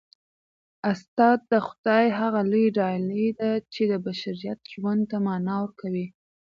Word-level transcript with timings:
استاد 0.91 1.39
د 1.51 1.53
خدای 1.67 2.05
هغه 2.19 2.41
لویه 2.51 2.71
ډالۍ 2.77 3.27
ده 3.39 3.51
چي 3.73 3.83
د 3.91 3.93
بشریت 4.05 4.59
ژوند 4.73 5.01
ته 5.11 5.17
مانا 5.25 5.55
ورکوي. 5.63 6.07